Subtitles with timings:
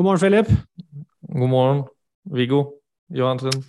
[0.00, 0.48] God morgen, Philip.
[1.28, 1.80] God morgen,
[2.24, 2.80] Viggo
[3.12, 3.64] Johansen.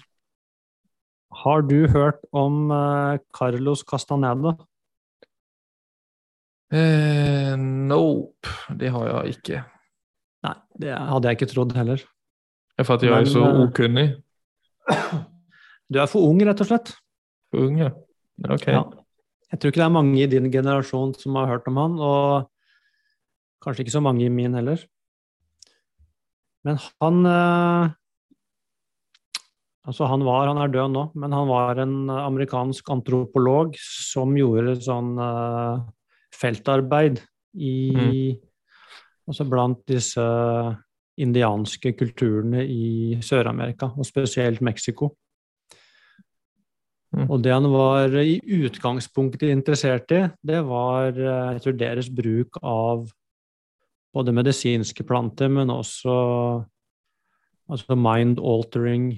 [1.44, 4.54] Har du hørt om uh, Carlos Castaneda?
[6.72, 8.48] Eh, nope,
[8.80, 9.60] det har jeg ikke.
[10.48, 12.06] Nei, det hadde jeg ikke trodd heller.
[12.80, 14.08] Er for at jeg Men, er så ukunnig?
[14.88, 15.28] okunnig.
[15.92, 16.94] Du er for ung, rett og slett.
[17.60, 17.92] Ung, ja.
[18.48, 18.70] Ok.
[18.72, 18.86] Ja.
[19.52, 22.48] Jeg tror ikke det er mange i din generasjon som har hørt om han, og
[23.68, 24.88] kanskje ikke så mange i min heller.
[26.68, 27.98] Men han eh,
[29.82, 34.76] Altså, han var, han er død nå, men han var en amerikansk antropolog som gjorde
[34.86, 35.82] sånn eh,
[36.38, 37.18] feltarbeid
[37.58, 38.38] i
[39.30, 40.24] Altså blant disse
[41.22, 45.12] indianske kulturene i Sør-Amerika, og spesielt Mexico.
[47.16, 47.28] Mm.
[47.28, 52.60] Og det han var i utgangspunktet interessert i, det var eh, jeg tror deres bruk
[52.64, 53.06] av
[54.12, 56.14] både medisinske planter, men også
[57.72, 59.12] altså mind-altering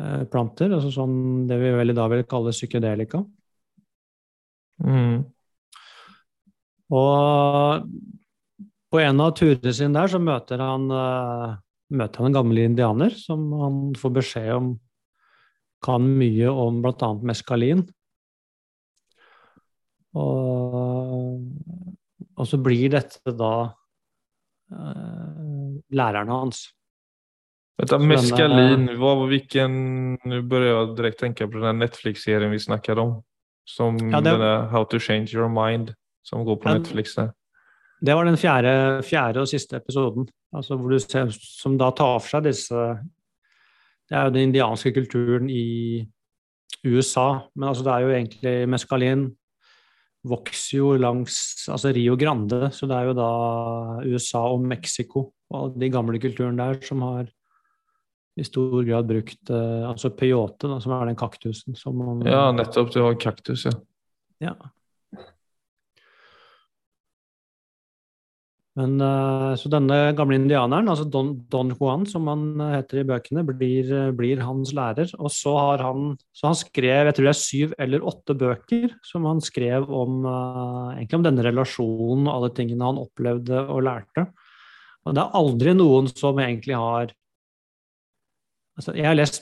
[0.00, 0.72] eh, planter.
[0.72, 3.22] Altså sånn det vi vel i dag vil kalle psykedelika.
[4.84, 5.26] Mm.
[6.94, 7.88] Og
[8.88, 11.56] på en av turene sine der så møter han, eh,
[12.00, 14.76] møter han en gammel indianer som han får beskjed om
[15.84, 17.12] kan mye om bl.a.
[17.22, 17.84] meskalin.
[20.18, 21.38] Og,
[22.38, 23.52] og så blir dette da
[24.72, 26.68] uh, læreren hans.
[27.78, 33.00] Vänta, meskalin, vad, vilken, nu börjar jag direkt tänka på den här Netflix-serien vi snackade
[33.00, 33.22] om.
[33.64, 37.14] Som Ja, det- den där How to change your mind, som går på Ja, Netflix
[37.14, 37.32] Der.
[38.00, 42.18] Det var den fjerde, fjerde og siste episoden, altså hvor du ser, som da tar
[42.18, 42.74] for seg disse
[44.08, 46.06] Det er jo den indianske kulturen i
[46.86, 49.36] USA, men altså det er jo egentlig meskalin
[50.28, 53.32] vokser jo langs altså Rio Grande, så det er jo da
[54.06, 57.28] USA og Mexico og de gamle kulturen der som har
[58.38, 62.50] i stor grad brukt eh, altså peyote, da, som er den kaktusen som man Ja,
[62.54, 63.74] nettopp, du har kaktus, ja.
[64.44, 64.54] ja.
[68.78, 73.06] Men, eh, så denne gamle indianeren, altså Don, Don Juan, som han eh, heter i
[73.08, 75.10] bøkene, blir, eh, blir hans lærer.
[75.18, 78.92] Og så har han så han skrev jeg tror det er syv eller åtte bøker
[79.06, 80.20] som han skrev om,
[80.94, 84.28] egentlig om denne relasjonen og alle tingene han opplevde og lærte.
[85.06, 87.14] Og det er aldri noen som egentlig har
[88.78, 89.40] altså Jeg har lest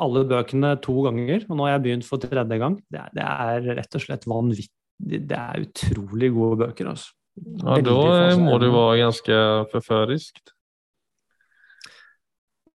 [0.00, 2.78] alle bøkene to ganger, og nå har jeg begynt for tredje gang.
[2.88, 4.72] Det er, det er rett og slett vanvittig.
[5.28, 7.12] Det er utrolig gode bøker, altså.
[7.34, 8.00] Ja, da
[8.30, 9.38] eh, må det være ganske
[9.72, 9.72] forførisk.
[9.72, 10.54] förföriskt.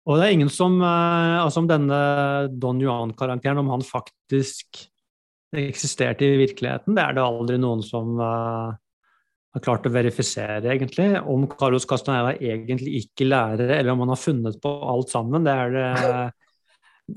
[0.10, 2.02] Og det er ingen som eh, Altså om denne
[2.52, 4.86] Don Juan-karakteren, om han faktisk
[5.56, 8.76] eksisterte i virkeligheten, det er det aldri noen som eh,
[9.56, 11.08] har klart å verifisere, egentlig.
[11.26, 15.56] Om Carlos Castaneda egentlig ikke lærer, eller om han har funnet på alt sammen, det
[15.56, 15.88] er det,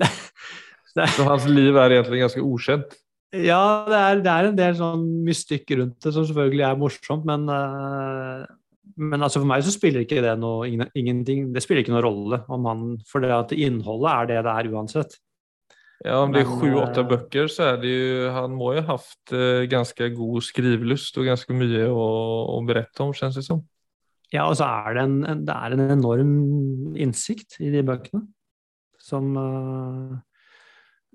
[0.01, 0.09] det,
[0.97, 2.97] det Så hans liv er egentlig ganske okänt.
[3.33, 7.23] Ja, det er, det er en del sånn mystikk rundt det som selvfølgelig er morsomt,
[7.25, 8.43] men, eh,
[9.01, 12.39] men altså for meg så spiller ikke det noe ingenting Det spiller ikke noen rolle
[12.53, 15.15] om han For det at innholdet er det det er uansett.
[16.03, 18.83] Ja, om det er sju, åtte eh, bøker så er det jo Han må jo
[18.85, 22.07] ha hatt eh, ganske god skrivelyst og ganske mye å,
[22.53, 23.63] å berette om, kjennes det som.
[24.33, 26.37] Ja, og så er det en, det er en enorm
[27.01, 28.27] innsikt i de bøkene
[29.01, 29.33] som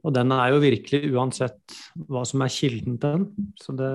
[0.08, 1.76] Og den er jo virkelig uansett
[2.08, 3.52] hva som er kilden til den.
[3.60, 3.92] Så det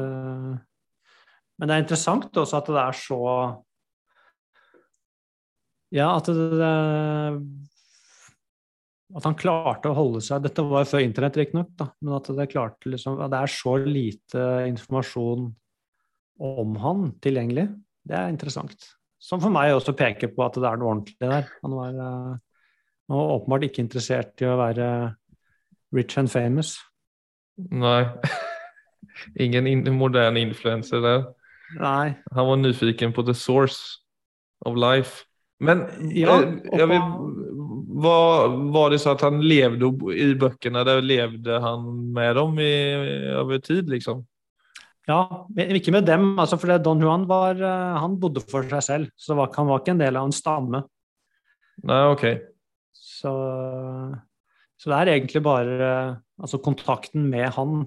[1.58, 3.22] Men det er interessant også at det er så
[5.94, 6.74] Ja, at det
[9.14, 12.50] At han klarte å holde seg Dette var jo før internett, riktignok, men at det
[12.54, 15.52] klarte liksom At det er så lite informasjon
[16.44, 17.68] om han tilgjengelig,
[18.10, 18.88] det er interessant.
[19.22, 21.46] Som for meg også peker på at det er noe ordentlig der.
[21.62, 22.32] Han var, eh,
[23.08, 24.88] han var åpenbart ikke interessert i å være
[25.94, 26.78] rich and famous.
[27.58, 28.06] Nei.
[29.40, 31.24] Ingen in modern influenser der.
[31.80, 32.16] Nei.
[32.32, 34.00] Han var nyfiken på the source
[34.66, 35.26] of life.
[35.60, 36.40] Men Ja,
[36.74, 37.02] jeg vil,
[38.04, 40.84] var, var det så at han levde i bøkene?
[40.86, 42.74] Der levde han med dem i,
[43.40, 44.26] over tid, liksom?
[45.08, 49.10] Ja, ikke med dem, altså for Don Juan var, eh, han bodde for seg selv,
[49.20, 50.84] så var, han var ikke en del av en stamme.
[51.84, 52.24] Nei, ok.
[52.96, 53.34] Så,
[54.84, 55.76] så det er egentlig bare
[56.36, 57.86] altså kontakten med han.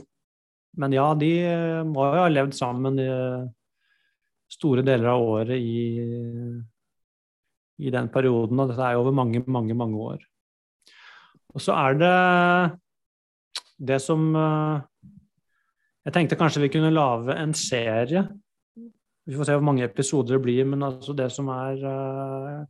[0.80, 3.42] Men ja, de eh, må jo ha levd sammen i eh,
[4.48, 5.82] store deler av året i,
[7.84, 10.24] i den perioden, og dette er jo over mange, mange, mange år.
[11.52, 12.14] Og så er det
[13.92, 15.12] det som eh,
[16.08, 18.22] Jeg tenkte kanskje vi kunne lage en serie
[19.26, 21.84] Vi får se hvor mange episoder det blir, men altså det som er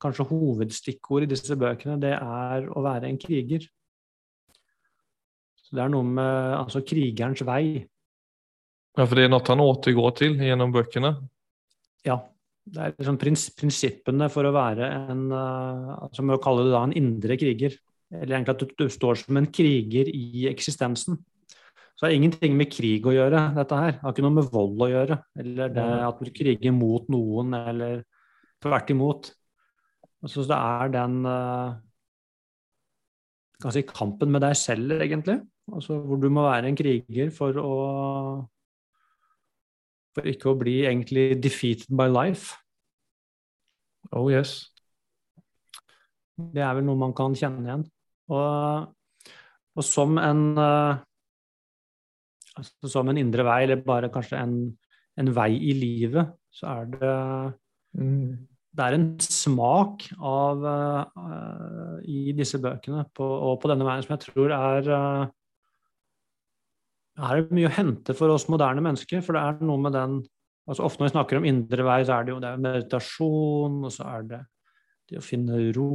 [0.03, 3.71] kanskje hovedstikkord i disse bøkene, det er å være en kriger.
[5.67, 7.83] Så det er noe med altså krigerens vei.
[8.97, 11.17] Ja, for det er noe han återgår til gjennom bøkene?
[12.07, 12.21] Ja.
[12.67, 16.73] Det er liksom prins, prinsippene for å være en uh, altså Med å kalle det
[16.75, 17.77] da en indre kriger.
[18.11, 21.21] Eller egentlig at du, du står som en kriger i eksistensen.
[21.95, 23.95] Så det har ingenting med krig å gjøre, dette her.
[23.95, 25.17] Det har ikke noe med vold å gjøre.
[25.41, 28.03] Eller det at du kriger mot noen, eller
[28.63, 29.31] tvert imot.
[30.27, 31.79] Altså, det er den uh,
[33.71, 35.39] si, kampen med deg selv, egentlig.
[35.75, 37.73] Altså, hvor du må være en kriger for å
[40.17, 42.55] For ikke å bli egentlig defeated by life.
[44.17, 44.73] Oh yes.
[46.37, 47.85] Det er vel noe man kan kjenne igjen.
[48.33, 48.87] Og,
[49.77, 50.97] og som en uh,
[52.57, 54.59] altså som en indre vei, eller bare kanskje en,
[55.21, 57.17] en vei i livet, så er det
[58.01, 58.29] mm.
[58.77, 64.13] Det er en smak av uh, i disse bøkene på, og på denne veien som
[64.13, 65.31] jeg tror er uh,
[67.17, 69.23] er det mye å hente for oss moderne mennesker.
[69.25, 70.19] For det er noe med den
[70.67, 73.77] altså Ofte når vi snakker om indre vei, så er det jo det er meditasjon,
[73.87, 74.43] og så er det
[75.07, 75.91] det å finne ro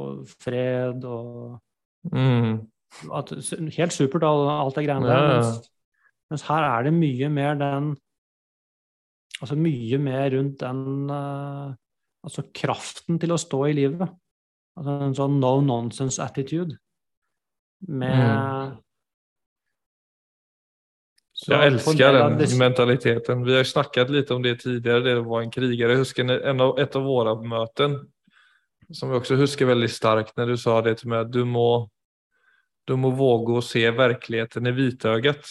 [0.00, 1.60] og fred og
[2.10, 2.56] mm.
[3.14, 3.30] at,
[3.76, 5.28] Helt supert, alt det greiene der.
[5.30, 5.68] Mens,
[6.32, 7.92] mens her er det mye mer den
[9.40, 11.70] Altså mye mer rundt den uh,
[12.26, 14.10] Altså kraften til å stå i livet.
[14.76, 16.74] Altså en sånn no nonsense attitude.
[17.88, 18.74] Med mm.
[21.48, 22.48] Jeg elsker den det...
[22.58, 23.44] mentaliteten.
[23.46, 25.94] Vi har snakket litt om det tidligere, det være en krigare.
[25.94, 28.00] Jeg husker en av, et av våre möten
[28.92, 31.88] som vi også husker veldig starkt når du sa det til meg, att du må,
[32.84, 35.46] du må våga å se verkligheten i vitögat.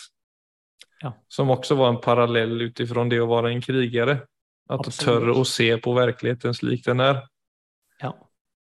[1.00, 1.14] Ja.
[1.32, 4.20] Som også var en parallell utifrån det å være en krigere.
[4.70, 7.24] At du tør å se på verkligheten slik den er.
[8.04, 8.12] Ja.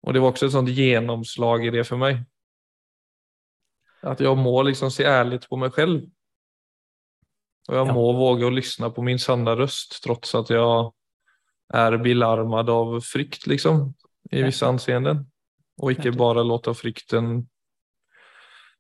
[0.04, 2.26] Og det var også et sånt genomslag i det for meg.
[4.06, 6.02] At jeg må liksom se ærlig på meg selv.
[7.66, 7.94] Og jeg ja.
[7.94, 10.92] må å lytte på min sanne røst, tross at jeg
[11.74, 13.88] er belarmet av frykt, liksom,
[14.32, 15.24] i visse anseenden.
[15.82, 17.48] Og ikke bare låta frykten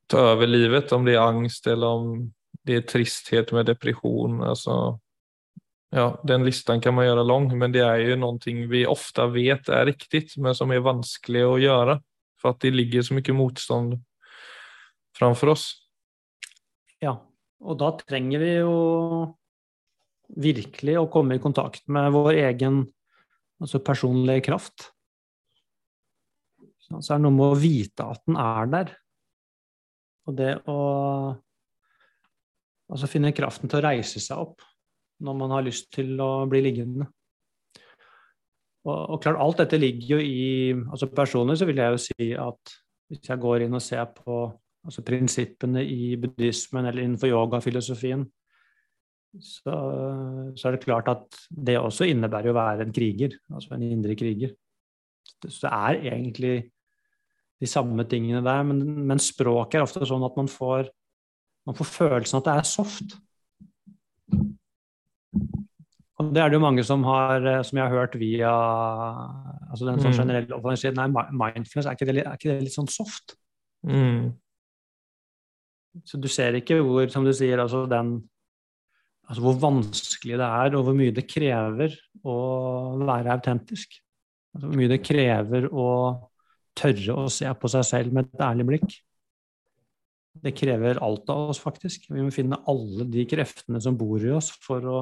[0.08, 2.12] ta over livet, om det er angst eller om
[2.66, 4.38] det er tristhet med depression.
[4.46, 5.00] Alltså,
[5.96, 9.70] ja, den listan kan man gjøre lang, men det er jo noe vi ofte vet
[9.70, 12.00] er riktig, men som er vanskelig å gjøre.
[12.42, 13.98] For at det ligger så mye motstand
[15.18, 15.70] framfor oss.
[17.02, 17.18] Ja,
[17.63, 18.75] og da trenger vi jo
[20.42, 22.84] virkelig å komme i kontakt med vår egen
[23.62, 24.90] altså personlige kraft.
[26.86, 28.94] Så er det noe med å vite at den er der.
[30.25, 30.78] Og det å
[32.86, 34.62] Altså finne kraften til å reise seg opp
[35.25, 37.08] når man har lyst til å bli liggende.
[38.86, 40.44] Og, og klart, alt dette ligger jo i
[40.84, 42.75] altså Personlig så vil jeg jo si at
[43.10, 44.44] hvis jeg går inn og ser på
[44.86, 48.26] altså prinsippene i buddhismen eller innenfor yogafilosofien,
[49.36, 49.74] så,
[50.56, 54.16] så, er det klart at det også innebærer å være en kriger, altså en indre
[54.16, 54.54] kriger.
[55.44, 56.54] Så det er egentlig
[57.60, 60.88] de samme tingene der, men, men språket er ofte sånn at man får
[61.65, 63.15] man får følelsen at det er soft.
[66.15, 68.51] Og det er det jo mange som, har, som jeg har hørt via
[69.72, 70.20] altså den sånn mm.
[70.20, 73.36] generelle oppfatningen Nei, mindfulness, er ikke, det, er ikke det litt sånn soft?
[73.86, 74.32] Mm.
[76.04, 78.18] Så du ser ikke hvor, som du sier, altså den
[79.25, 81.96] Altså hvor vanskelig det er, og hvor mye det krever
[82.30, 82.36] å
[83.00, 83.96] være autentisk.
[84.54, 85.88] Altså hvor mye det krever å
[86.78, 88.98] tørre å se på seg selv med et ærlig blikk.
[90.46, 92.06] Det krever alt av oss, faktisk.
[92.12, 95.00] Vi må finne alle de kreftene som bor i oss, for å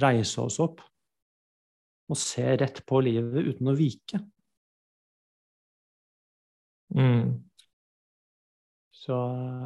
[0.00, 0.80] reise oss opp
[2.06, 4.20] og se rett på livet uten å vike.
[6.94, 7.42] Mm.
[9.06, 9.16] Så,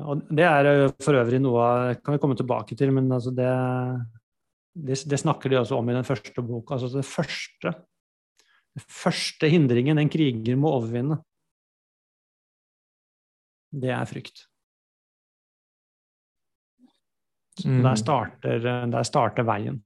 [0.04, 3.48] og det er for øvrig noe kan vi komme tilbake til, men altså det,
[4.76, 6.76] det, det, snakker de også om i den første boka.
[6.76, 7.72] Altså det første,
[8.76, 11.22] det første hindringen en kriger må overvinne,
[13.70, 14.44] det er frykt.
[17.64, 17.80] Mm.
[17.84, 18.60] Der, starter,
[18.92, 19.80] der, starter, veien.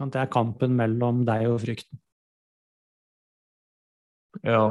[0.00, 2.00] Det er kampen mellom deg og frykten.
[4.44, 4.62] Ja,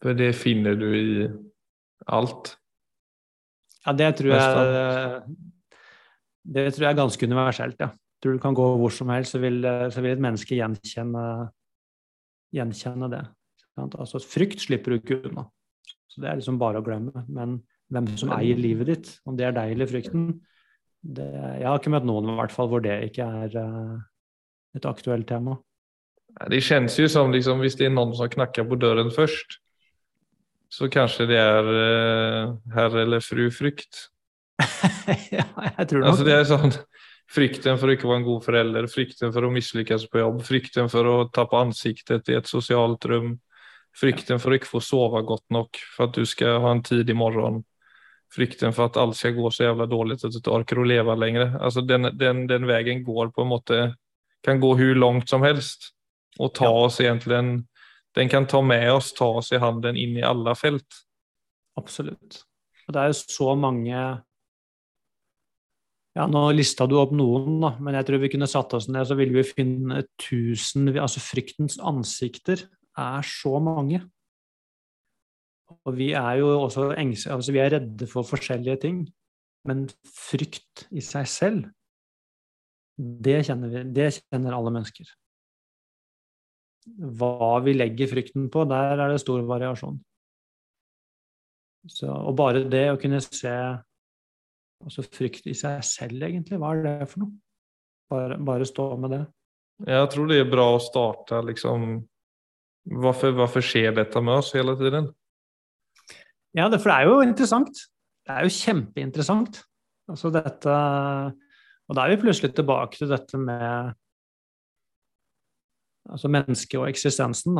[0.00, 1.28] for det finner du i
[2.12, 2.54] alt.
[3.86, 5.22] Ja, det tror jeg
[6.44, 7.90] Det tror jeg er ganske universelt, ja.
[8.20, 11.22] Tror du kan gå hvor som helst, så vil, så vil et menneske gjenkjenne,
[12.52, 13.22] gjenkjenne det.
[13.80, 15.46] Altså, frykt slipper du ikke unna.
[16.10, 17.24] Så det er liksom bare å glemme.
[17.32, 17.60] Men
[17.90, 20.28] hvem som eier livet ditt, om det er deg eller frykten,
[21.00, 23.96] det, jeg har ikke møtt noen i hvert fall hvor det ikke er uh,
[24.76, 25.56] et aktuelt tema.
[26.50, 29.58] Det kjennes jo som liksom, hvis det er noen som knakker på døren först
[30.70, 34.06] så kanskje det er uh, herr eller fru frykt.
[35.34, 35.46] ja,
[35.78, 36.74] jeg tror nok altså, det er sånn
[37.30, 40.90] frykten for å ikke være en god forelder, frykten for å mislykkes på jobb, frykten
[40.90, 43.36] for å tappe ansiktet i et sosialt rom,
[43.96, 47.10] frykten for å ikke få sove godt nok for at du skal ha en tid
[47.10, 47.62] i morgen,
[48.34, 51.16] frykten for at alt skal gå så jævla dårlig at du ikke orker å leve
[51.18, 51.56] lenger.
[51.58, 53.80] Altså den, den, den veien går på en måte,
[54.46, 55.92] kan gå hvor langt som helst
[56.38, 57.40] og ta oss egentlig,
[58.18, 61.04] den kan ta med oss, ta oss i handen inn i alle felt.
[61.78, 62.42] Absolutt.
[62.86, 64.00] Og det er jo så mange
[66.18, 69.06] Ja, nå lista du opp noen, da, men jeg tror vi kunne satt oss ned,
[69.06, 72.64] så ville vi finne tusen Altså fryktens ansikter
[72.98, 74.02] er så mange.
[75.86, 79.04] Og vi er jo også engstelige altså vi er redde for forskjellige ting.
[79.68, 79.86] Men
[80.16, 81.64] frykt i seg selv,
[82.98, 85.08] det kjenner, vi, det kjenner alle mennesker.
[86.88, 89.98] Hva vi legger frykten på, der er det stor variasjon.
[91.88, 93.52] Så, og bare det å kunne se
[94.80, 97.36] altså frykt i seg selv, egentlig, hva er det for noe?
[98.10, 99.20] Bare, bare stå med det.
[99.88, 101.92] Jeg tror det er bra å starte liksom
[102.90, 105.10] Hvorfor, hvorfor skjer dette med oss hele tiden?
[106.56, 107.82] Ja, det, for det er jo interessant.
[108.24, 109.60] Det er jo kjempeinteressant.
[110.10, 110.76] Altså dette
[111.90, 113.92] Og da er vi plutselig tilbake til dette med
[116.10, 117.58] altså mennesket og eksistensen.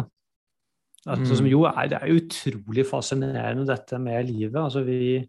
[1.06, 1.36] Altså, Mm.
[1.36, 4.60] Som jo er, det er utrolig fascinerende, dette med livet.
[4.60, 5.28] Altså vi,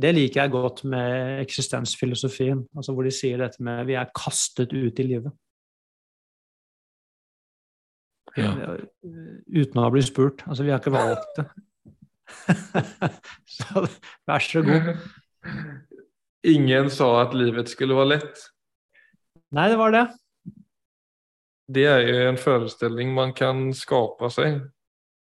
[0.00, 4.72] det liker jeg godt med eksistensfilosofien, altså hvor de sier dette med vi er kastet
[4.72, 5.32] ut i livet.
[8.34, 10.42] Uten å blitt spurt.
[10.48, 11.46] Altså, vi har ikke valgt det.
[13.56, 13.84] så
[14.26, 14.90] vær så god.
[16.54, 18.42] Ingen sa at livet skulle være lett.
[19.54, 20.04] Nei, det var det.
[21.66, 24.60] Det er jo en forestilling man kan skape seg.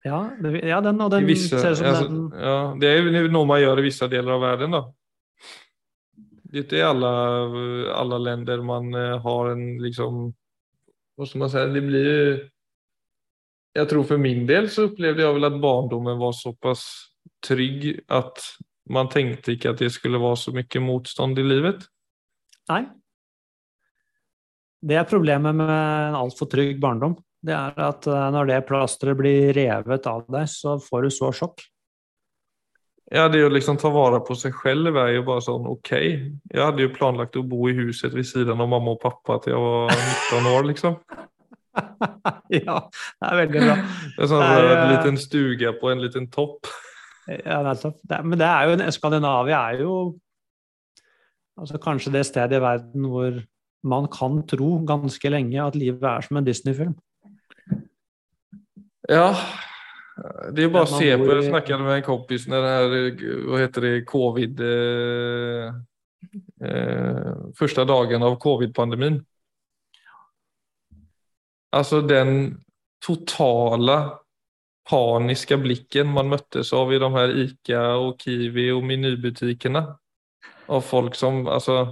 [0.05, 3.29] Ja, det, ja den, og den visse, ser ut som altså, den ja, det er
[3.33, 4.75] noe man gjør i visse deler av verden.
[4.75, 4.83] da.
[6.45, 7.13] Det er ikke i alle,
[7.95, 10.27] alle länder man eh, har en liksom
[11.15, 11.63] Hva skal man si?
[11.73, 12.27] Det blir jo
[13.75, 16.85] Jeg tror for min del så opplevde jeg vel at barndommen var såpass
[17.43, 18.39] trygg at
[18.87, 21.83] man tenkte ikke at det skulle være så mye motstand i livet.
[22.69, 22.85] Nei.
[24.85, 27.15] Det er problemet med en altfor trygg barndom.
[27.45, 31.31] Det er at eh, når det plasteret blir revet av deg, så får du så
[31.33, 31.63] sjokk.
[33.13, 35.91] Ja, det å liksom ta vare på seg selv er jo bare sånn ok.
[35.93, 39.53] Jeg hadde jo planlagt å bo i huset ved siden av mamma og pappa til
[39.53, 40.97] jeg var 19 år, liksom.
[42.55, 43.75] ja, det er veldig bra.
[44.15, 46.71] Det er sånn Det er, en eh, liten stuge på en liten topp.
[47.29, 48.01] Ja, nettopp.
[48.21, 49.97] Men det er jo, Skandinavia er jo
[51.55, 53.37] altså kanskje det stedet i verden hvor
[53.85, 56.95] man kan tro ganske lenge at livet er som en Disney-film.
[59.09, 59.29] Ja,
[60.15, 61.27] det er jo bare å se på.
[61.27, 61.37] det.
[61.41, 65.79] Jeg snakket med en kompis når det her, hva heter det, covid eh,
[66.63, 69.19] eh, Første dagen av covid-pandemien.
[71.75, 72.55] Altså den
[73.03, 73.97] totale
[74.87, 79.83] paniske blikken man møttes av i de her Ica og Kiwi og menybutikkene.
[80.65, 81.91] Av folk som altså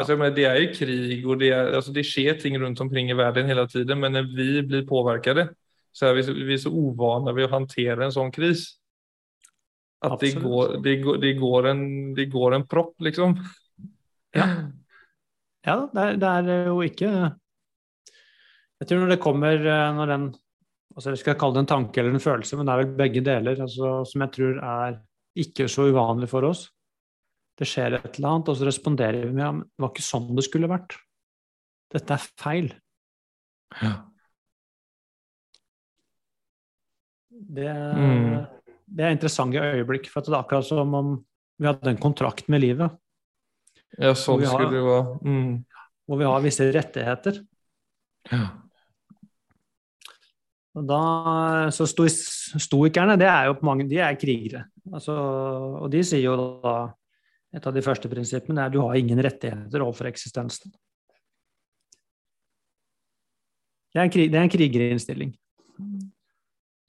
[0.00, 0.04] Ja.
[0.04, 3.10] Altså, men det er jo krig og det, är, alltså, det skjer ting rundt omkring
[3.10, 5.48] i verden hele tiden, men når vi blir påverkade
[5.92, 8.76] så er vi, så- vi är så ovana ved å håndtere en sånn kris.
[10.02, 13.34] At det går, det, går, det, går en, det går en propp, liksom.
[14.34, 14.46] Ja.
[15.66, 17.08] Ja, det er, det er jo ikke
[18.80, 20.22] Jeg tror når det kommer eh, når den
[20.96, 23.20] altså Jeg skal kalle det en tanke eller en følelse, men det er vel begge
[23.26, 24.96] deler altså, som jeg tror er
[25.36, 26.70] ikke så uvanlig for oss.
[27.60, 30.30] Det skjer et eller annet, og så responderer vi med at det var ikke sånn
[30.38, 30.94] det skulle vært.
[31.92, 32.70] Dette er feil.
[37.30, 38.46] Det, Mm.
[38.96, 41.24] det er interessante øyeblikk, for at det er akkurat som om
[41.60, 42.90] vi hadde en kontrakt med livet.
[43.98, 45.20] Ja, sånn har- skulle det være.
[45.24, 45.64] Mm.
[46.08, 47.46] hvor vi har visse rettigheter.
[50.74, 52.08] Og da, så sto-
[52.58, 54.64] Stoikerne det er jo på mange, de er krigere.
[54.92, 55.12] Altså,
[55.82, 56.92] og de sier jo da
[57.56, 60.72] Et av de første prinsippene er at du har ingen rettigheter overfor eksistensen.
[63.90, 65.32] Det er en, krig, det er en krigerinnstilling.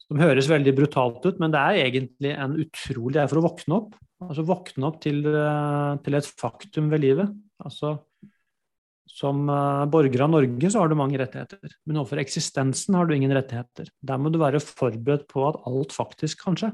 [0.06, 3.46] Som høres veldig brutalt ut, men det er egentlig en utrolig Det er for å
[3.48, 3.96] våkne opp.
[4.22, 7.32] Altså våkne opp til, eh, til et faktum ved livet.
[7.66, 7.96] Altså
[9.12, 13.16] som eh, borger av Norge så har du mange rettigheter, men overfor eksistensen har du
[13.16, 13.90] ingen rettigheter.
[14.02, 16.72] Der må du være forberedt på at alt faktisk kan skje.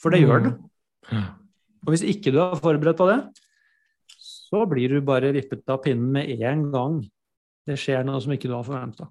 [0.00, 0.54] For det gjør det.
[1.84, 3.18] Og hvis ikke du er forberedt på det,
[4.16, 6.98] så blir du bare vippet av pinnen med en gang.
[7.66, 9.08] det skjer noe som ikke du har forventa.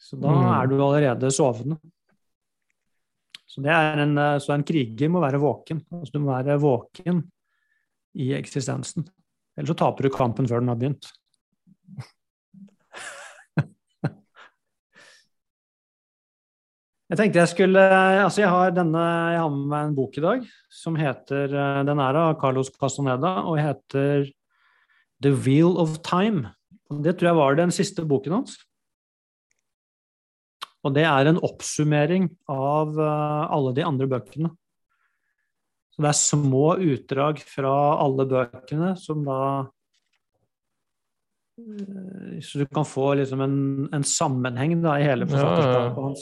[0.00, 0.62] Så da Mm.
[0.62, 1.76] er du allerede sovende.
[3.46, 5.84] Så, det er en, eh, så en kriger må være våken.
[5.92, 7.30] Altså, du må være våken
[8.16, 9.06] i eksistensen.
[9.56, 11.12] Ellers så taper du kampen før den har begynt.
[17.12, 17.80] Jeg tenkte jeg skulle
[18.24, 19.02] Altså, jeg har denne
[19.34, 22.72] Jeg har med meg en bok i dag som heter eh, Den er av Carlos
[22.72, 24.30] Castaneda og heter
[25.24, 26.50] The Wheel of Time.
[26.92, 28.56] Og Det tror jeg var den siste boken hans.
[30.84, 34.50] Og det er en oppsummering av eh, alle de andre bøkene.
[35.94, 39.38] Så det er små utdrag fra alle bøkene som da
[41.60, 43.60] eh, Så du kan få liksom en,
[43.94, 46.18] en sammenheng da, i hele Ja, ja, ja.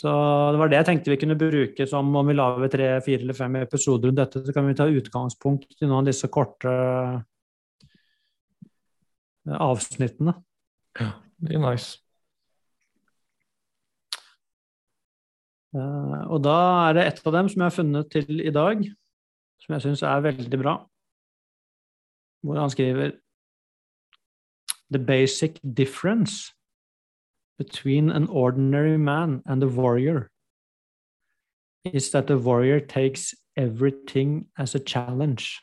[0.00, 0.10] Så
[0.52, 3.36] det var det jeg tenkte vi kunne bruke som om vi lager tre, fire eller
[3.36, 6.70] fem episoder rundt dette, så kan vi ta utgangspunkt i noen av disse korte
[9.44, 10.38] avsnittene.
[11.00, 11.98] Ja, Det er nice.
[15.76, 16.56] Eh, og da
[16.88, 18.82] er det ett av dem som jeg har funnet til i dag,
[19.60, 20.78] som jeg syns er veldig bra.
[22.40, 23.12] Hvor han skriver
[24.90, 26.54] The basic difference
[27.60, 30.30] between an ordinary man and a warrior
[31.84, 35.60] is that the warrior takes everything as a challenge,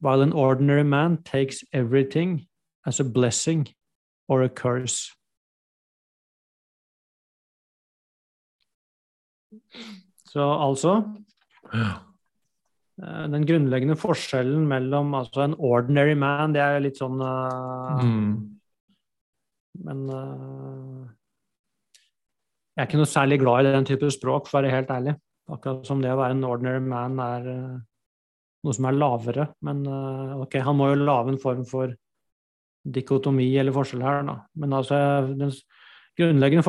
[0.00, 2.46] while an ordinary man takes everything
[2.86, 3.66] as a blessing
[4.28, 5.10] or a curse.
[10.28, 11.02] Så altså
[11.72, 11.90] Ja.
[13.02, 18.53] eh, Den grunnleggende forskjellen mellom altså en ordinary man, det er litt sånn uh, Mm.
[19.82, 21.02] Men eh,
[22.74, 25.16] jeg er ikke noe særlig glad i den type språk, for å være helt ærlig.
[25.54, 27.76] Akkurat som det å være en ordinary man er eh,
[28.64, 29.48] noe som er lavere.
[29.66, 31.94] Men eh, ok, han må jo lage en form for
[32.84, 34.38] dikotomi eller forskjell her, da.
[34.60, 34.98] Men altså,
[35.32, 35.54] den
[36.18, 36.64] grunnleggende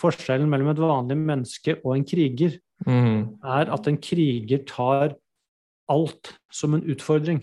[0.00, 2.56] forskjellen mellom et vanlig menneske og en kriger
[2.86, 3.38] Mm.
[3.42, 5.16] er at en kriger tar
[5.90, 7.40] alt som en utfordring.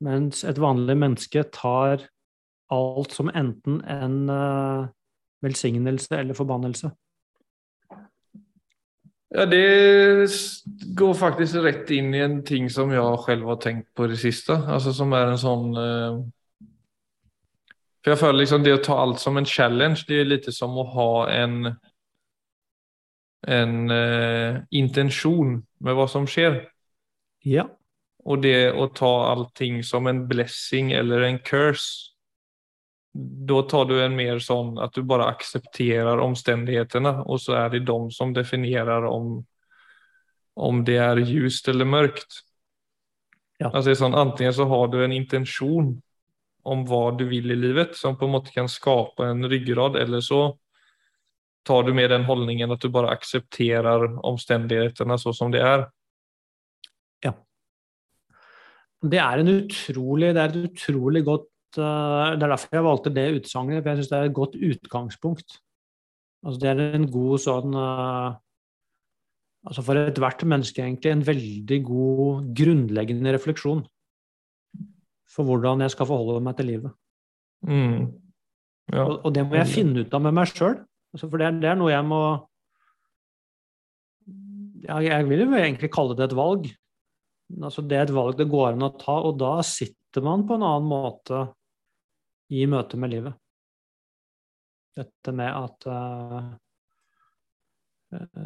[0.00, 2.06] Mens et vanlig menneske tar
[2.74, 4.86] alt som enten en uh,
[5.44, 6.90] velsignelse eller forbannelse.
[9.36, 10.28] Ja, det
[10.96, 14.54] går faktisk rett inn i en ting som jeg selv har tenkt på det siste.
[14.54, 16.22] Altså som er en sånn uh,
[18.00, 20.78] For jeg føler liksom det å ta alt som en challenge, det er litt som
[20.78, 21.76] å ha en
[23.46, 26.64] en uh, intensjon med hva som skjer.
[27.46, 27.68] Ja.
[28.26, 32.15] Og det å ta allting som en blessing eller en curse,
[33.46, 37.84] da tar du en mer sånn at du bare aksepterer omstendighetene, og så er det
[37.88, 39.38] de som definierer om,
[40.56, 42.42] om det er ljust eller mørkt.
[43.62, 43.70] Ja.
[43.72, 45.94] Altså sånn, Antingen så har du en intensjon
[46.66, 50.24] om hva du vil i livet, som på en måte kan skape en ryggrad, eller
[50.24, 50.48] så
[51.66, 55.86] tar du med den holdningen at du bare aksepterer omstendighetene så som det er.
[59.04, 63.26] Det er en utrolig, det er et utrolig godt Det er derfor jeg valgte det
[63.40, 65.58] utsagnet, for jeg syns det er et godt utgangspunkt.
[66.46, 68.42] Altså det er en god sånn eh,
[69.66, 73.80] Altså for ethvert menneske, egentlig, en veldig god grunnleggende refleksjon
[75.26, 76.92] for hvordan jeg skal forholde meg til livet.
[77.66, 78.04] Mm.
[78.92, 79.02] Ja.
[79.02, 80.78] Og, og det må jeg finne ut av med meg sjøl.
[81.10, 82.20] Altså for det det er noe jeg må
[84.84, 86.70] ja, Jeg vil jo egentlig kalle det et valg.
[87.56, 90.56] Altså det er et valg det går an å ta, og da sitter man på
[90.56, 91.42] en annen måte
[92.52, 93.34] i møte med livet.
[94.96, 96.46] Dette med at eh,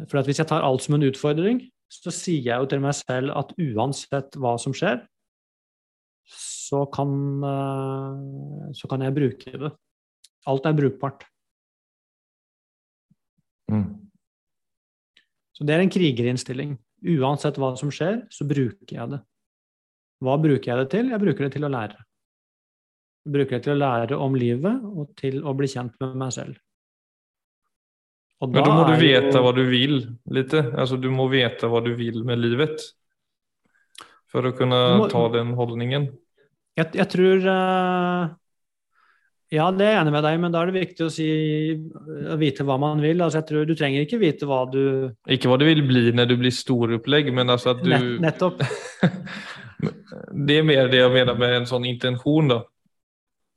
[0.09, 1.61] For at hvis jeg tar alt som en utfordring,
[1.91, 5.01] så sier jeg jo til meg selv at uansett hva som skjer,
[6.31, 7.09] så kan,
[7.43, 9.71] uh, så kan jeg bruke det.
[10.47, 11.25] Alt er brukbart.
[13.71, 13.89] Mm.
[15.51, 16.77] Så det er en krigerinnstilling.
[17.17, 19.19] Uansett hva som skjer, så bruker jeg det.
[20.21, 21.11] Hva bruker jeg det til?
[21.11, 21.99] Jeg bruker det til å lære.
[23.25, 26.31] Jeg bruker det til å lære om livet og til å bli kjent med meg
[26.33, 26.57] selv.
[28.41, 29.99] Og Men da må du jo- vite hva du vil
[30.33, 30.53] litt.
[30.53, 32.81] Altså du må vite hva du vil med livet.
[34.31, 36.07] For å kunne må- ta den holdningen.
[36.77, 38.29] Jeg, jeg tror eh,
[39.51, 41.27] Ja, det er jeg enig med deg, men da er det viktig å, si,
[42.31, 43.19] å vite hva man vil.
[43.21, 46.25] Altså, jeg tror Du trenger ikke vite hva du Ikke hva du vil bli når
[46.31, 48.63] du blir storopplegg, men altså at du nett, Nettopp.
[50.47, 52.47] Det er mer det jeg mener med en sånn intensjon.
[52.47, 52.59] da.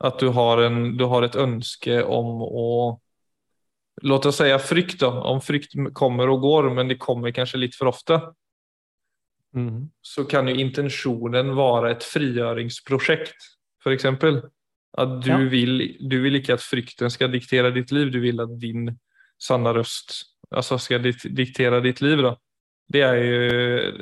[0.03, 3.01] At du har, en, du har et ønske om å
[4.03, 5.07] Låt oss si frykt, da.
[5.31, 8.19] Om frykt kommer og går, men det kommer kanskje litt for ofte.
[9.55, 9.87] Mm.
[10.03, 13.37] så kan jo intentionen være et frigjøringsprosjekt,
[13.87, 14.41] eksempel.
[14.99, 15.37] At du, Ja.
[15.49, 18.99] vil, du vil ikke at frykten skal diktere ditt liv, du vil at din
[19.39, 22.19] sanne røst altså skal dik- diktere ditt liv.
[22.23, 22.35] Da.
[22.91, 23.93] Det er jo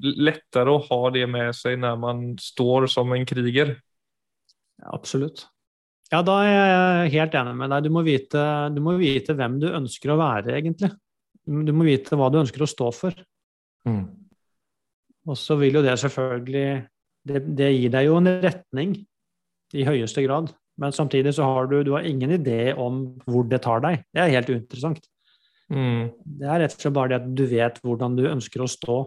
[0.00, 3.76] lettere å ha det med seg når man står som en kriger.
[4.90, 5.46] Absolutt.
[6.12, 7.86] Ja, da er jeg helt enig med deg.
[7.86, 8.42] Du må vite,
[8.74, 10.90] du må vite hvem du ønsker å være, egentlig.
[11.42, 13.16] Du må vite hva du ønsker å stå for.
[15.28, 16.66] Og så vil jo det selvfølgelig
[17.30, 18.96] det, det gir deg jo en retning
[19.72, 20.50] i høyeste grad.
[20.80, 24.04] Men samtidig så har du, du har ingen idé om hvor det tar deg.
[24.12, 25.04] Det er helt uinteressant.
[25.72, 26.10] Mm.
[26.40, 28.98] Det er rett og slett bare det at du vet hvordan du ønsker å stå.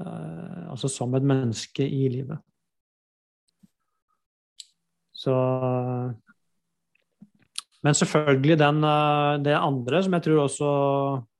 [0.00, 2.38] uh, altså som et menneske i livet.
[5.20, 5.36] Så
[7.84, 10.70] Men selvfølgelig den, eh, det andre, som jeg tror også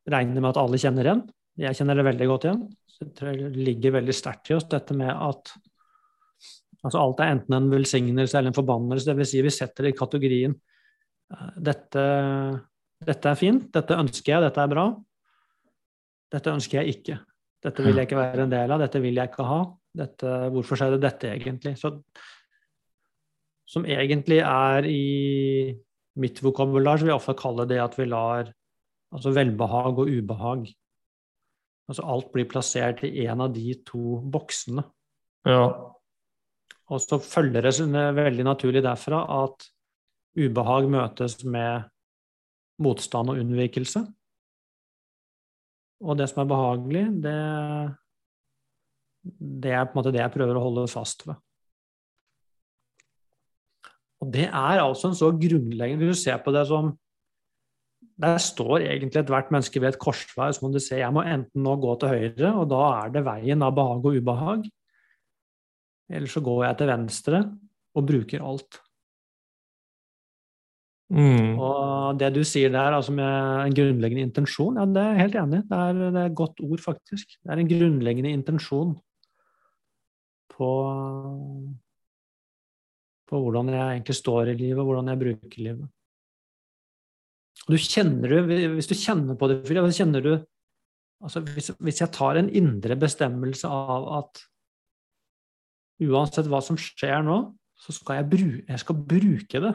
[0.09, 1.27] regner med at alle kjenner igjen.
[1.61, 2.63] Jeg kjenner det veldig godt igjen.
[2.89, 5.53] Så jeg tror det ligger veldig sterkt i oss, dette med at
[6.81, 9.05] altså alt er enten en velsignelse eller en forbannelse.
[9.11, 12.05] Det vil si, vi setter det i kategorien eh, dette,
[13.05, 14.87] dette er fint, dette ønsker jeg, dette er bra.
[16.33, 17.21] Dette ønsker jeg ikke.
[17.61, 19.63] Dette vil jeg ikke være en del av, dette vil jeg ikke ha.
[20.01, 21.75] Dette, hvorfor skjer det dette egentlig?
[21.77, 21.99] Så,
[23.71, 25.05] som egentlig er i
[26.21, 28.51] mitt vokabular, så vil jeg ofte kalle det at vi lar
[29.15, 30.71] altså velbehag og ubehag
[31.91, 34.85] Altså alt blir plassert i en av de to boksene.
[35.43, 35.65] Ja.
[36.87, 37.73] Og så følger det
[38.15, 39.67] veldig naturlig derfra at
[40.39, 41.89] ubehag møtes med
[42.79, 44.05] motstand og unnvikelse.
[46.07, 47.37] Og det som er behagelig, det,
[49.67, 51.43] det er på en måte det jeg prøver å holde fast ved.
[54.21, 56.91] Og det er altså en så grunnleggende Hvis du ser på det som
[58.21, 61.65] Der står egentlig ethvert menneske ved et korsvei, så må du se jeg må enten
[61.65, 64.67] nå gå til høyre, og da er det veien av behag og ubehag.
[66.13, 67.41] Eller så går jeg til venstre
[67.97, 68.77] og bruker alt.
[71.11, 71.57] Mm.
[71.59, 75.39] Og det du sier der, altså med en grunnleggende intensjon, ja, det er jeg helt
[75.41, 75.67] enig i.
[75.71, 77.39] Det det er et godt ord, faktisk.
[77.41, 78.93] Det er en grunnleggende intensjon
[80.55, 80.71] på,
[83.31, 85.89] på hvordan jeg egentlig står i livet, og hvordan jeg bruker livet.
[87.71, 88.41] Du kjenner
[88.75, 90.33] Hvis du kjenner på det, kjenner du
[91.21, 94.45] altså hvis, hvis jeg tar en indre bestemmelse av at
[96.01, 97.43] uansett hva som skjer nå,
[97.81, 99.73] så skal jeg, bru, jeg skal bruke det.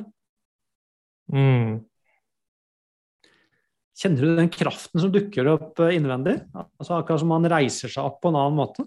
[1.34, 1.78] Mm.
[3.96, 6.36] Kjenner du den kraften som dukker opp eh, innvendig?
[6.54, 8.86] Altså Akkurat som man reiser seg opp på en annen måte?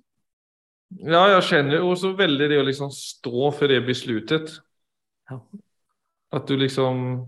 [0.88, 4.54] Ja, jeg kjenner jo også veldig det å liksom stå for det beslutet.
[5.28, 5.40] Ja.
[6.32, 7.26] At du liksom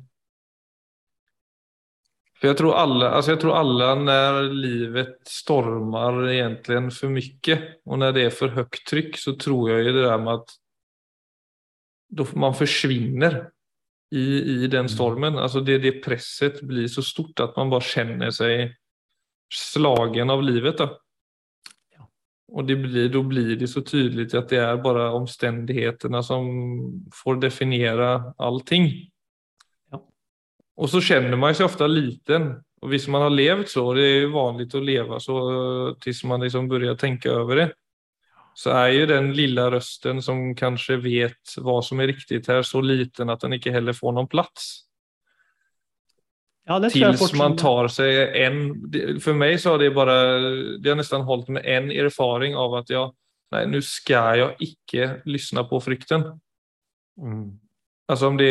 [2.41, 8.01] For jeg tror alle, altså jeg tror alle når livet stormer egentlig for mye, og
[8.01, 10.55] når det er for høyt trykk, så tror jeg jo det der med at
[12.11, 13.51] då man forsvinner
[14.11, 15.37] i, i den stormen.
[15.39, 18.73] Altså det, det presset blir så stort at man bare kjenner seg
[19.53, 20.81] slagen av livet.
[20.81, 20.89] Da.
[22.51, 26.49] Og det blir, då blir det så tydelig at det er bare omstendighetene som
[27.15, 28.89] får definiera allting.
[29.93, 30.01] Ja.
[30.77, 32.51] Og så kjenner man sig ofte liten.
[32.83, 35.37] Og hvis man har levt så, og det er jo vanlig å leve så
[36.01, 37.69] til man liksom börjar tänka over det,
[38.57, 42.83] så er jo den lilla røsten som kanskje vet hva som er riktig her, så
[42.83, 44.90] liten at den ikke heller får noen plass.
[46.71, 48.61] Ja, det tror jeg Tills man tar seg en
[49.23, 50.19] For meg så har det bare
[50.79, 53.11] Det har nesten holdt med en erfaring av at jeg
[53.51, 56.23] Nei, nå skal jeg ikke lytte på frykten.
[57.19, 57.59] Mm.
[58.07, 58.51] Altså om det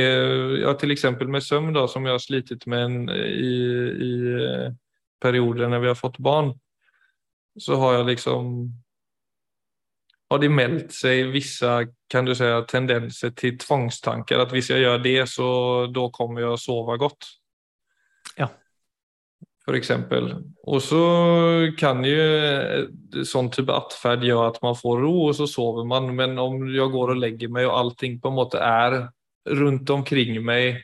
[0.60, 3.54] ja, Til eksempel med søvn, da, som jeg har slitit med en, i,
[4.04, 4.74] i eh,
[5.24, 6.52] perioder når vi har fått barn.
[7.56, 8.52] Så har jeg liksom
[10.30, 11.80] har det meldt seg vissa
[12.12, 14.44] kan du si, tendenser til tvangstanker.
[14.44, 15.50] At hvis jeg gjør det så
[15.96, 17.39] da kommer jeg å sove godt.
[18.40, 18.50] Ja.
[19.70, 20.32] Eksempel.
[20.66, 21.02] Og så
[21.78, 26.10] kan jo eh, sånn type atferd gjøre at man får ro, og så sover man.
[26.18, 29.02] Men om jeg går og legger meg, og allting på en måte er
[29.60, 30.82] rundt omkring meg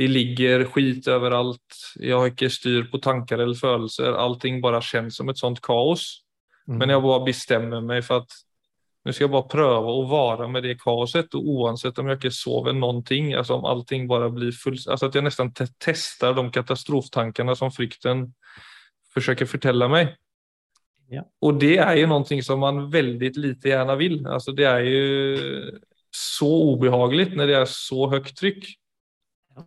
[0.00, 1.78] det ligger skit overalt.
[2.00, 4.16] Jeg har ikke styr på tanker eller følelser.
[4.16, 6.24] Allting bare kjennes som et sånt kaos.
[6.66, 6.78] Mm.
[6.80, 8.38] Men jeg bare bestemmer meg for at
[9.02, 11.34] nå skal jeg bare prøve å være med det kaoset.
[11.34, 15.08] Og uansett om jeg ikke sover noen ting, altså om allting bare blir fullt altså
[15.08, 15.66] At jeg nesten te
[16.22, 18.28] de katastroftankene som frykten
[19.12, 20.14] forsøker fortelle meg.
[21.12, 21.26] Ja.
[21.44, 24.20] Og det er jo noe som man veldig lite gjerne vil.
[24.22, 25.72] Altså det er jo
[26.12, 28.70] så ubehagelig når det er så høyt trykk.
[29.56, 29.66] Ja.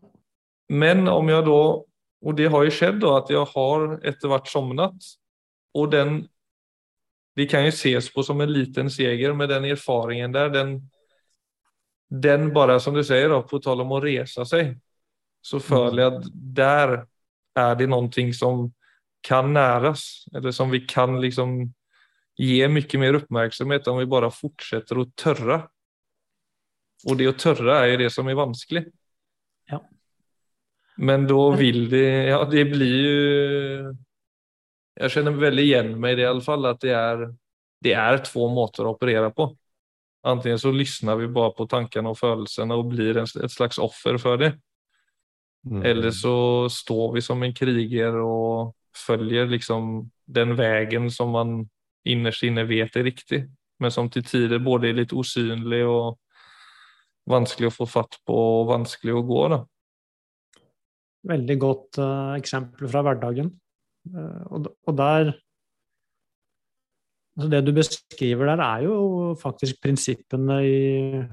[0.71, 1.60] Men om jeg da
[2.26, 5.10] Og det har jo skjedd, da, at jeg har etter hvert sovnet.
[5.78, 6.24] Og den
[7.36, 10.78] det kan ju ses på som en liten seger, med den erfaringen der, den,
[12.10, 14.76] den bara som du sier, då, på tal om å resa seg,
[15.45, 16.95] så føler jeg at der
[17.56, 18.69] er det noe som
[19.26, 21.58] kan næres, eller som vi kan liksom
[22.38, 25.60] ge mye mer oppmerksomhet om vi bare fortsetter å tørre.
[27.06, 28.84] Og det å tørre er jo det som er vanskelig.
[29.71, 29.80] Ja.
[30.98, 33.93] Men da vil det Ja, det blir jo
[34.95, 37.25] Jeg kjenner veldig igjen meg i det, i alle fall, at det er,
[37.84, 39.49] det er to måter å operere på.
[40.25, 44.17] Antingen så lytter vi bare på tankene og følelsene og blir en, et slags offer
[44.21, 44.55] for det.
[45.65, 45.84] Mm.
[45.86, 51.58] Eller så står vi som en kriger og følger liksom den veien som man
[52.05, 53.43] innerst inne vet er riktig,
[53.81, 56.15] men som til tider både er litt usynlig og
[57.29, 59.41] vanskelig å få fatt på og vanskelig å gå.
[59.53, 59.62] da.
[61.25, 63.49] Veldig godt uh, eksempel fra hverdagen.
[64.06, 65.34] Uh, og, der
[67.36, 71.24] altså Det du beskriver der, er jo faktisk prinsippene i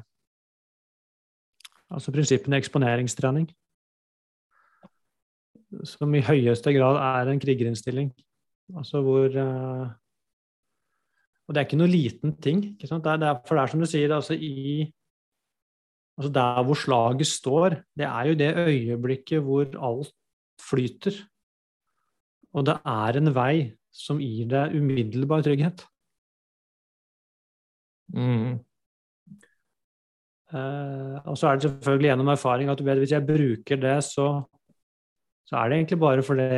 [1.93, 3.51] Altså prinsippene i eksponeringstrening.
[5.85, 8.13] Som i høyeste grad er en krigerinnstilling.
[8.77, 9.91] Altså hvor uh,
[11.53, 12.63] og det er ikke noe liten ting.
[12.73, 13.05] Ikke sant?
[13.05, 14.87] det er, for det er som du sier, altså i
[16.17, 20.13] altså Der hvor slaget står, det er jo det øyeblikket hvor alt
[20.61, 21.17] flyter.
[22.53, 23.55] Og det er en vei
[23.93, 25.85] som gir deg umiddelbar trygghet.
[28.12, 28.61] Mm.
[30.53, 33.95] Uh, og så er det selvfølgelig gjennom erfaring at du vet hvis jeg bruker det,
[34.05, 34.27] så,
[35.49, 36.49] så er det egentlig bare fordi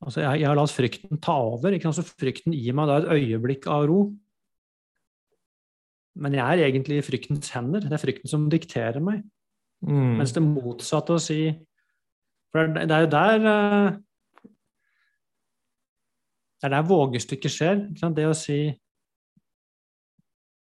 [0.00, 1.74] Altså, jeg, jeg, har latt frykten ta over.
[1.76, 2.14] Ikke sant?
[2.16, 3.98] Frykten gir meg da et øyeblikk av ro.
[6.24, 7.84] Men jeg er egentlig i fryktens hender.
[7.84, 9.20] Det er frykten som dikterer meg.
[9.84, 10.16] Mm.
[10.22, 11.50] Mens det motsatte å si
[12.50, 13.98] For det, er jo der eh,
[16.60, 17.82] Det er der vågestykket skjer.
[18.16, 18.60] Det å si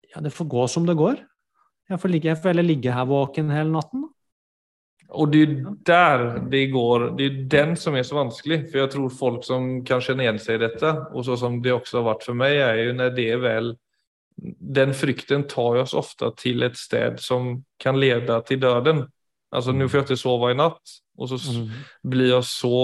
[0.10, 1.20] Ja, det får gå som det går.
[1.90, 4.08] Jeg får, ligge, jeg får heller ligge her våken hele natten.
[5.10, 5.54] Og det er
[5.90, 8.60] der det går, det er den som er så vanskelig.
[8.70, 11.74] For jeg tror folk som kan kjenne igjen seg i dette, og så som det
[11.74, 13.72] også har vært for meg, er jo når det er vel
[14.40, 19.02] Den frykten tar oss ofte til et sted som kan lede til døden.
[19.50, 21.70] Altså, nå får jeg ikke sove i natt, og så mm.
[22.12, 22.82] blir jeg så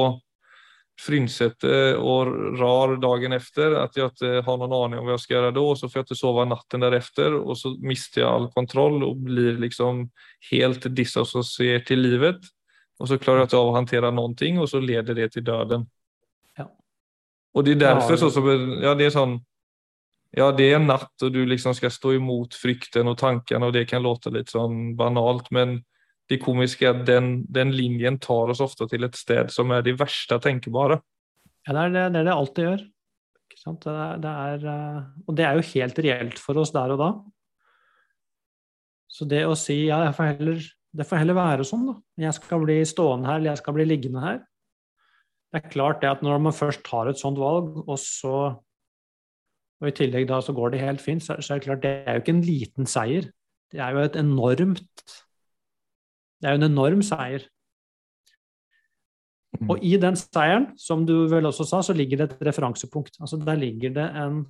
[0.95, 5.35] frynsete og rar dagen efter at jeg ikke har noen aning om hva jeg skal
[5.37, 5.63] gjøre da.
[5.63, 9.23] Og så får jeg ikke sove natten därefter og så mister jeg all kontroll og
[9.25, 10.05] blir liksom
[10.51, 12.47] helt disassosiert til livet.
[13.01, 15.43] Og så klarer jeg ikke av å håndtere noen ting, og så leder det til
[15.43, 15.83] døden.
[16.55, 16.69] Ja.
[17.51, 18.43] Og det er derfor så, så
[18.79, 19.41] ja, det er sånn
[20.35, 23.75] Ja, det er en natt, og du liksom skal stå imot frykten og tankene, og
[23.75, 25.77] det kan låte litt sånn banalt, men
[26.31, 29.85] det komiske er at den, den, linjen tar oss ofte til et sted som er
[29.85, 30.99] de verste tenkebare.
[31.67, 32.83] Ja, det er det det, er det alltid gjør.
[33.55, 36.99] Det er, det er, eh, og det er jo helt reelt for oss der og
[37.01, 37.11] da.
[39.09, 40.65] Så det å si ja, får heller,
[40.97, 41.95] det får heller være sånn, da.
[42.25, 44.41] Jeg skal bli stående her, eller jeg skal bli liggende her.
[45.53, 48.37] Det er klart det at når man først tar et sånt valg, og så
[49.83, 51.93] og i tillegg da så går det helt fint, så, så er det klart det
[52.07, 53.27] er jo ikke en liten seier.
[53.71, 55.15] Det er jo et enormt
[56.41, 57.45] det er jo en enorm seier.
[59.55, 59.69] Mm.
[59.71, 63.17] Og i den seieren, som du vel også sa, så ligger det et referansepunkt.
[63.21, 64.45] Altså der ligger det en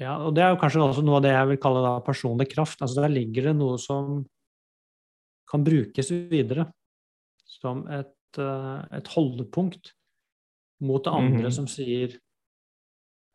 [0.00, 2.48] Ja, og det er jo kanskje også noe av det jeg vil kalle da personlig
[2.50, 2.80] kraft.
[2.82, 4.22] Altså der ligger det noe som
[5.50, 6.66] kan brukes videre
[7.46, 9.92] som et, uh, et holdepunkt
[10.82, 11.54] mot det andre mm -hmm.
[11.54, 12.16] som sier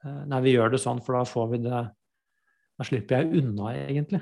[0.04, 1.84] uh, Nei, vi gjør det sånn, for da får vi det
[2.78, 4.22] da slipper jeg unna, egentlig.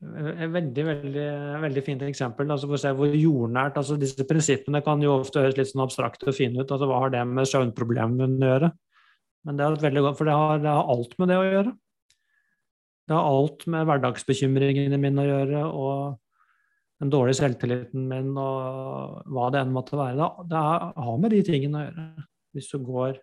[0.00, 1.24] Veldig, veldig,
[1.60, 2.48] veldig fint eksempel.
[2.48, 5.84] Altså for å se hvor jordnært altså Disse prinsippene kan jo ofte høres litt sånn
[5.84, 6.70] abstrakte og fine ut.
[6.70, 8.70] altså Hva har det med søvnproblemene å gjøre?
[9.44, 11.74] Men det er veldig godt, for det har, det har, alt med det å gjøre.
[13.08, 19.48] Det har alt med hverdagsbekymringene mine å gjøre, og den dårlige selvtilliten min, og hva
[19.52, 20.28] det enn måtte være.
[20.48, 23.16] Det har med de tingene å gjøre, hvis du går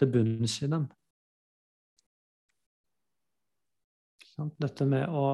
[0.00, 0.88] til bunns i dem.
[4.60, 5.26] Dette med å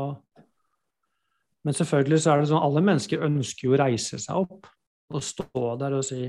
[1.66, 4.68] Men selvfølgelig så er det sånn alle mennesker ønsker jo å reise seg opp
[5.14, 6.28] og stå der og si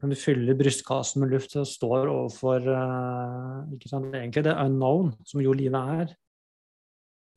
[0.00, 5.12] Kan du fylle brystkassen med luft og står overfor uh, ikke sant, egentlig det unknown,
[5.22, 6.14] som jo livet er.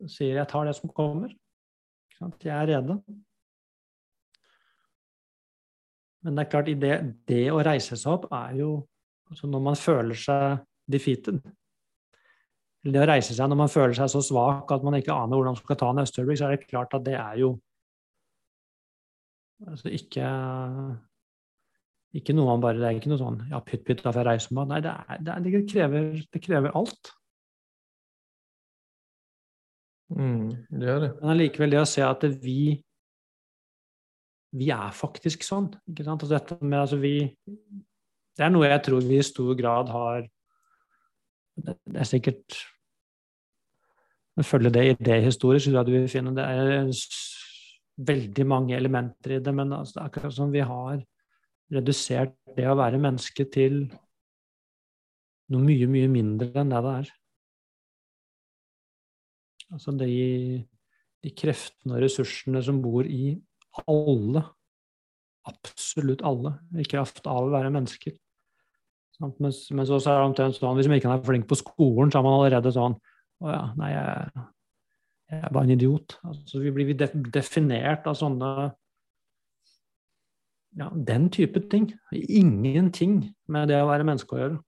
[0.10, 1.36] Sier 'jeg tar det som kommer'.
[2.18, 2.42] Sant?
[2.44, 2.98] Jeg er rede.
[6.24, 6.96] Men det er klart, det,
[7.30, 8.72] det å reise seg opp er jo
[9.30, 11.38] altså Når man føler seg defeated,
[12.88, 15.56] det å reise seg når man føler seg så svak at man ikke aner hvordan
[15.56, 17.54] man skal ta en øyeblikk, så er det klart at det er jo
[19.68, 20.26] altså ikke
[22.16, 24.28] Ikke noe man bare, Det er ikke noe sånn ja, pytt, pytt, da får jeg
[24.32, 24.70] reise meg.
[24.72, 27.12] Nei, det, er, det, er, det, krever, det krever alt.
[30.10, 31.10] Mm, det gjør det.
[31.20, 32.80] Men allikevel det å se at vi
[34.58, 35.70] vi er faktisk sånn.
[35.90, 36.24] ikke sant?
[36.24, 37.14] Altså dette med, altså vi,
[38.38, 40.26] det er noe jeg tror vi i stor grad har
[41.66, 42.60] Det, er sikkert
[44.46, 46.92] Følge det idéhistorisk, tror jeg du vil finne det er
[48.08, 51.02] veldig mange elementer i det, men altså, det er akkurat som vi har
[51.76, 53.82] redusert det å være menneske til
[55.52, 57.12] noe mye, mye mindre enn det det er.
[59.76, 60.14] Altså de,
[61.26, 63.36] de kreftene og ressursene som bor i
[63.86, 64.46] alle,
[65.50, 68.16] absolutt alle, i kraft av å være mennesker.
[69.20, 72.26] Men, så er det omtrent sånn, hvis man ikke er flink på skolen, så er
[72.26, 72.96] man allerede sånn
[73.44, 74.44] Å ja, nei, jeg,
[75.32, 76.16] jeg er bare en idiot.
[76.28, 76.96] Altså, vi blir
[77.32, 78.50] definert av sånne
[80.80, 81.88] ja, den type ting.
[82.14, 84.60] Ingenting med det å være menneske å gjøre.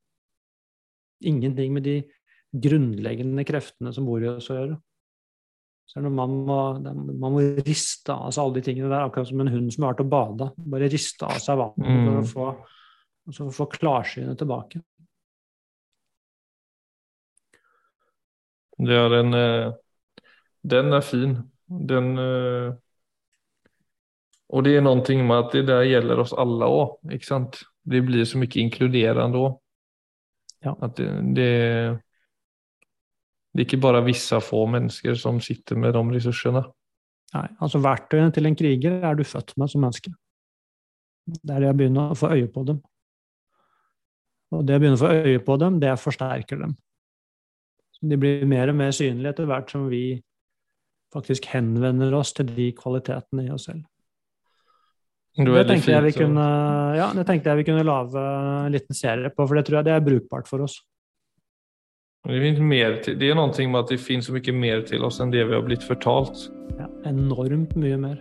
[1.28, 1.98] Ingenting med de
[2.52, 4.80] grunnleggende kreftene som bor i oss å gjøre.
[5.92, 9.52] Så man må, man må riste av seg alle de tingene der, akkurat som en
[9.52, 10.48] hund som har vært og bada.
[10.72, 12.06] Bare riste av seg vannet mm.
[12.06, 12.46] for å få,
[13.28, 14.82] altså få klarsynet tilbake.
[18.82, 19.74] Ja, den, eh,
[20.64, 21.38] Den er fin.
[21.68, 22.18] Den
[24.52, 26.98] Og det er noe med at det der gjelder oss alle òg.
[27.12, 27.64] Ikke sant?
[27.84, 29.62] Det blir så mye inkluderende òg.
[30.62, 30.76] Ja.
[30.82, 31.48] At det, det,
[33.54, 36.66] det, er ikke bare visse få mennesker som sitter med de ressursene.
[37.32, 40.12] Nei, altså Verktøyene til en kriger er du født med som menneske.
[41.32, 42.82] Det er det jeg begynner å få øye på dem.
[44.52, 46.76] Og det å begynne å få øye på dem, det forsterker dem.
[47.96, 50.20] Så de blir mer og mer synlige etter hvert som vi
[51.12, 53.84] faktisk henvender oss til de kvalitetene i oss selv.
[55.32, 56.46] Det tenkte, jeg vi kunne,
[56.98, 59.88] ja, det tenkte jeg vi kunne lage en liten serie på, for det tror jeg
[59.88, 60.82] det er brukbart for oss.
[62.28, 62.42] Det,
[63.06, 65.46] til, det er noe med at det finnes så mye mer til oss enn det
[65.48, 66.50] vi har blitt fortalt.
[66.78, 68.20] Ja, enormt mye mer.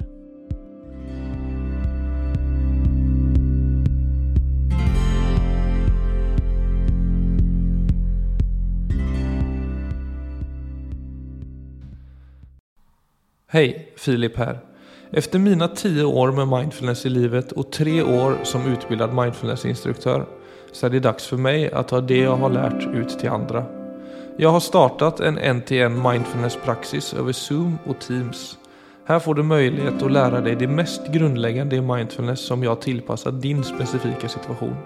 [13.53, 14.61] Hei, Filip her.
[15.13, 20.27] Efter mina tio år med mindfulness i livet och tre år som utbildad mindfulnessinstruktör
[20.73, 23.65] så är det dags för mig att ta det jag har lärt ut till andra.
[24.37, 28.59] Jag har startat en en-till-en mindfulness-praxis över Zoom och Teams.
[29.05, 33.43] Här får du möjlighet att lära dig det mest grundläggande i mindfulness som jag tillpassat
[33.43, 34.77] din specifika situation.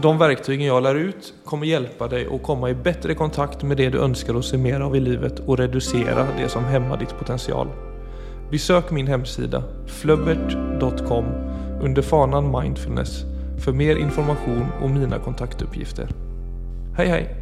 [0.00, 3.90] De verktygen jeg lærer ut kommer hjelpe deg å komme i bedre kontakt med det
[3.92, 7.68] du ønsker å se mer av i livet og redusere det som hemmer ditt potential.
[8.52, 9.60] Besøk min hemsida
[10.00, 11.28] flubbert.com
[11.84, 13.22] under fanan mindfulness
[13.60, 16.08] for mer informasjon og mine kontaktuppgifter.
[16.96, 17.41] Hei, hej!